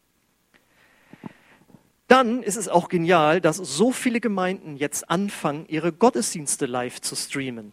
[2.11, 7.15] Dann ist es auch genial, dass so viele Gemeinden jetzt anfangen, ihre Gottesdienste live zu
[7.15, 7.71] streamen.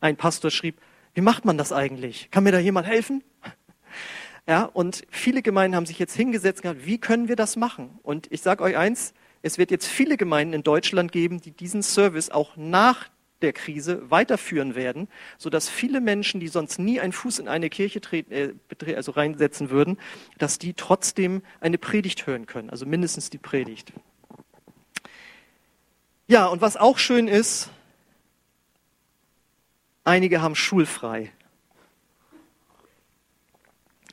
[0.00, 0.80] Ein Pastor schrieb,
[1.14, 2.32] wie macht man das eigentlich?
[2.32, 3.22] Kann mir da jemand helfen?
[4.48, 8.00] Ja, und viele Gemeinden haben sich jetzt hingesetzt und gesagt, wie können wir das machen?
[8.02, 11.84] Und ich sage euch eins, es wird jetzt viele Gemeinden in Deutschland geben, die diesen
[11.84, 13.08] Service auch nach
[13.42, 18.00] der Krise weiterführen werden, sodass viele Menschen, die sonst nie einen Fuß in eine Kirche
[18.00, 19.98] treten, äh, also reinsetzen würden,
[20.38, 23.92] dass die trotzdem eine Predigt hören können, also mindestens die Predigt.
[26.26, 27.70] Ja, und was auch schön ist,
[30.04, 31.32] einige haben schulfrei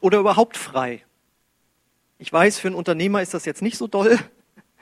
[0.01, 1.03] oder überhaupt frei.
[2.17, 4.19] Ich weiß, für einen Unternehmer ist das jetzt nicht so doll,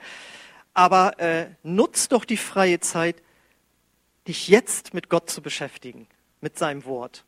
[0.74, 3.22] aber äh, nutzt doch die freie Zeit,
[4.26, 6.06] dich jetzt mit Gott zu beschäftigen,
[6.40, 7.24] mit seinem Wort.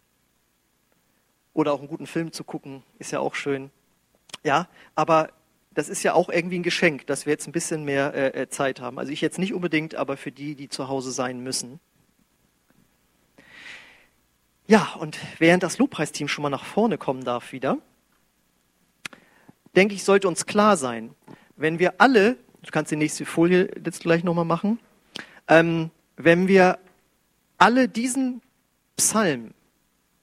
[1.54, 3.70] Oder auch einen guten Film zu gucken, ist ja auch schön.
[4.42, 5.30] Ja, aber
[5.74, 8.48] das ist ja auch irgendwie ein Geschenk, dass wir jetzt ein bisschen mehr äh, äh,
[8.48, 8.98] Zeit haben.
[8.98, 11.80] Also ich jetzt nicht unbedingt, aber für die, die zu Hause sein müssen.
[14.66, 17.78] Ja, und während das Lobpreisteam schon mal nach vorne kommen darf wieder,
[19.74, 21.14] denke ich, sollte uns klar sein,
[21.56, 24.78] wenn wir alle, du kannst die nächste Folie jetzt gleich nochmal machen,
[25.48, 25.90] ähm,
[26.24, 26.78] wenn wir
[27.58, 28.42] alle diesen
[28.96, 29.54] Psalm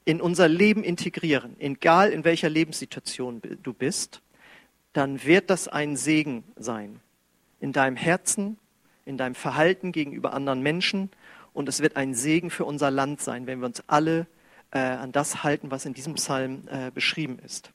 [0.06, 4.22] in unser Leben integrieren, egal in welcher Lebenssituation du bist,
[4.94, 7.00] dann wird das ein Segen sein.
[7.60, 8.58] In deinem Herzen,
[9.06, 11.10] in deinem Verhalten gegenüber anderen Menschen.
[11.54, 14.28] Und es wird ein Segen für unser Land sein, wenn wir uns alle
[14.72, 17.72] äh, an das halten, was in diesem Psalm äh, beschrieben ist.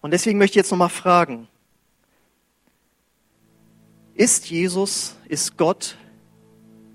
[0.00, 1.48] Und deswegen möchte ich jetzt nochmal fragen,
[4.14, 5.96] ist Jesus, ist Gott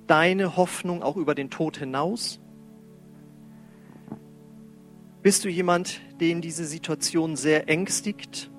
[0.08, 2.40] deine Hoffnung auch über den Tod hinaus?
[5.22, 8.52] Bist du jemand, den diese Situation sehr ängstigt?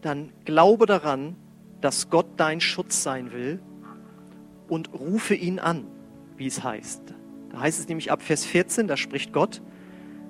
[0.00, 1.36] Dann glaube daran,
[1.80, 3.60] dass Gott dein Schutz sein will
[4.68, 5.86] und rufe ihn an,
[6.36, 7.02] wie es heißt.
[7.50, 9.62] Da heißt es nämlich ab Vers 14, da spricht Gott,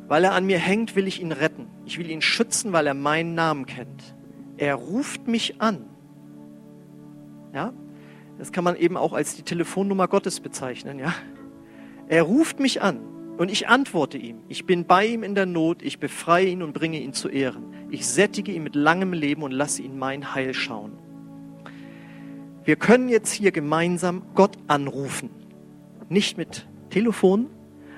[0.09, 1.67] weil er an mir hängt, will ich ihn retten.
[1.85, 4.15] Ich will ihn schützen, weil er meinen Namen kennt.
[4.57, 5.87] Er ruft mich an.
[7.53, 7.73] Ja?
[8.39, 11.15] Das kann man eben auch als die Telefonnummer Gottes bezeichnen, ja?
[12.09, 13.01] Er ruft mich an
[13.37, 14.39] und ich antworte ihm.
[14.49, 17.65] Ich bin bei ihm in der Not, ich befreie ihn und bringe ihn zu Ehren.
[17.91, 20.93] Ich sättige ihn mit langem Leben und lasse ihn mein Heil schauen.
[22.65, 25.31] Wir können jetzt hier gemeinsam Gott anrufen.
[26.09, 27.47] Nicht mit Telefon,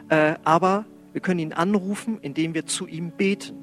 [0.09, 3.57] äh, aber wir können ihn anrufen, indem wir zu ihm beten.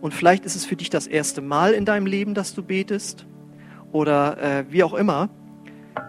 [0.00, 3.26] Und vielleicht ist es für dich das erste Mal in deinem Leben, dass du betest
[3.90, 5.30] oder äh, wie auch immer.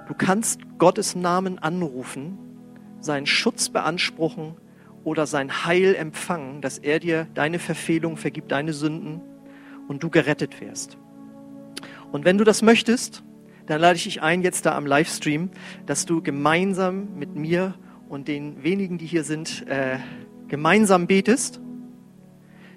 [0.08, 2.38] Du kannst Gottes Namen anrufen,
[3.00, 4.56] seinen Schutz beanspruchen
[5.04, 9.22] oder sein Heil empfangen, dass er dir deine Verfehlung vergibt, deine Sünden
[9.88, 10.98] und du gerettet wirst.
[12.12, 13.24] Und wenn du das möchtest,
[13.68, 15.52] dann lade ich dich ein, jetzt da am Livestream,
[15.86, 17.76] dass du gemeinsam mit mir
[18.10, 20.00] und den wenigen, die hier sind, äh,
[20.48, 21.62] gemeinsam betest.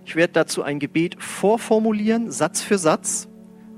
[0.05, 3.29] Ich werde dazu ein Gebet vorformulieren, Satz für Satz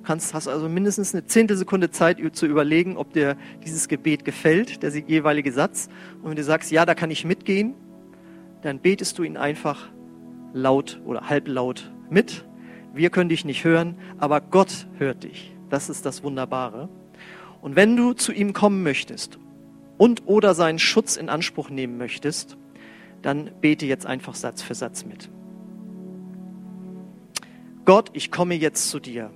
[0.05, 4.91] kannst, hast also mindestens eine Zehntelsekunde Zeit zu überlegen, ob dir dieses Gebet gefällt, der
[4.91, 5.89] jeweilige Satz.
[6.23, 7.75] Und wenn du sagst, ja, da kann ich mitgehen,
[8.63, 9.89] dann betest du ihn einfach
[10.53, 12.45] laut oder halblaut mit.
[12.95, 15.53] Wir können dich nicht hören, aber Gott hört dich.
[15.69, 16.89] Das ist das Wunderbare.
[17.61, 19.39] Und wenn du zu ihm kommen möchtest
[19.99, 22.57] und oder seinen Schutz in Anspruch nehmen möchtest,
[23.23, 25.31] dann bete jetzt einfach Satz für Satz mit.
[27.85, 29.31] Gott, ich komme jetzt zu dir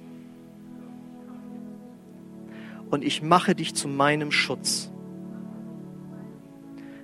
[2.90, 4.90] und ich mache dich zu meinem Schutz.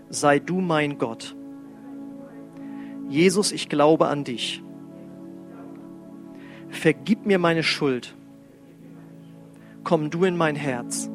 [0.09, 1.37] Sei du mein Gott.
[3.09, 4.63] Jesus, ich glaube an dich.
[6.69, 8.17] Vergib mir meine Schuld.
[9.85, 11.11] Komm du in mein Herz.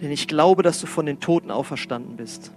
[0.00, 2.52] Denn ich glaube, dass du von den Toten auferstanden bist.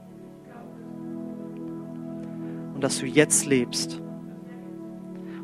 [2.74, 4.02] Und dass du jetzt lebst.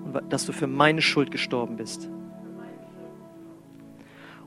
[0.04, 2.10] Und dass du für meine Schuld gestorben bist.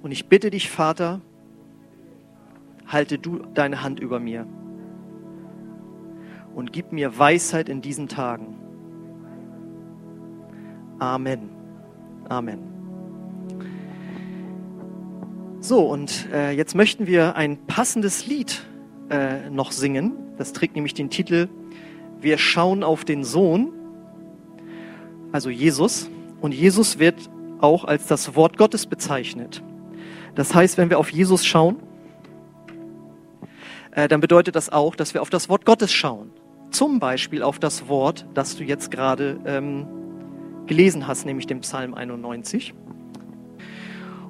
[0.02, 1.20] Und ich bitte dich, Vater,
[2.86, 4.46] halte du deine Hand über mir
[6.54, 8.56] und gib mir Weisheit in diesen Tagen.
[10.98, 11.50] Amen.
[12.28, 12.58] Amen.
[15.60, 18.64] So, und äh, jetzt möchten wir ein passendes Lied
[19.10, 20.12] äh, noch singen.
[20.38, 21.48] Das trägt nämlich den Titel
[22.20, 23.72] Wir schauen auf den Sohn,
[25.32, 26.10] also Jesus.
[26.40, 29.62] Und Jesus wird auch als das Wort Gottes bezeichnet.
[30.34, 31.76] Das heißt, wenn wir auf Jesus schauen,
[33.92, 36.30] äh, dann bedeutet das auch, dass wir auf das Wort Gottes schauen.
[36.70, 39.86] Zum Beispiel auf das Wort, das du jetzt gerade ähm,
[40.66, 42.74] gelesen hast, nämlich den Psalm 91.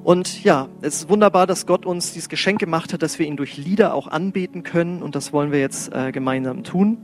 [0.02, 3.36] Und ja, es ist wunderbar, dass Gott uns dieses Geschenk gemacht hat, dass wir ihn
[3.36, 5.02] durch Lieder auch anbeten können.
[5.02, 6.96] Und das wollen wir jetzt äh, gemeinsam tun.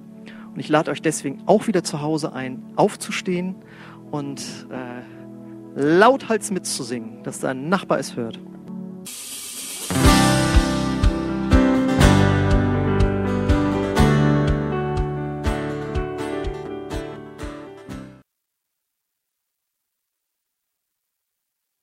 [0.55, 3.57] Und ich lade euch deswegen auch wieder zu Hause ein, aufzustehen
[4.11, 4.41] und
[4.71, 5.03] äh,
[5.79, 8.41] lauthals mitzusingen, dass dein Nachbar es hört.